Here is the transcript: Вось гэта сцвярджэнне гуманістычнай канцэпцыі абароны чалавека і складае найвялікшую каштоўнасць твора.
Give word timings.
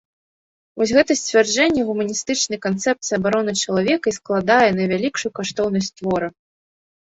Вось 0.81 0.93
гэта 0.97 1.11
сцвярджэнне 1.19 1.81
гуманістычнай 1.89 2.59
канцэпцыі 2.67 3.15
абароны 3.19 3.51
чалавека 3.63 4.05
і 4.15 4.17
складае 4.19 4.67
найвялікшую 4.81 5.31
каштоўнасць 5.41 5.95
твора. 5.99 6.27